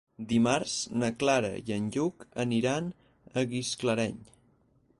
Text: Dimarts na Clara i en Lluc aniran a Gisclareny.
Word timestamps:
Dimarts 0.29 0.77
na 1.01 1.09
Clara 1.23 1.51
i 1.71 1.75
en 1.75 1.91
Lluc 1.97 2.25
aniran 2.45 2.87
a 3.43 3.47
Gisclareny. 3.53 4.17